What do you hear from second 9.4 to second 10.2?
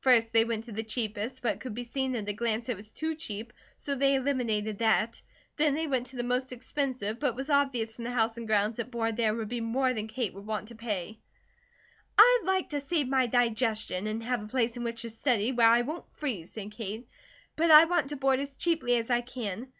be more than